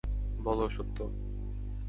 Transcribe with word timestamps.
বল, 0.39 0.59
সত্য? 0.69 0.97